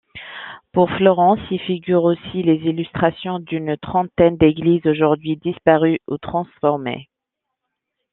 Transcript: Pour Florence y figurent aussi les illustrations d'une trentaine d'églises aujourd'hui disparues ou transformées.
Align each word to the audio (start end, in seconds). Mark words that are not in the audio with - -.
Pour 0.71 0.89
Florence 0.97 1.37
y 1.51 1.59
figurent 1.59 2.05
aussi 2.05 2.41
les 2.41 2.55
illustrations 2.67 3.37
d'une 3.37 3.77
trentaine 3.77 4.35
d'églises 4.35 4.87
aujourd'hui 4.87 5.37
disparues 5.37 5.99
ou 6.07 6.17
transformées. 6.17 7.07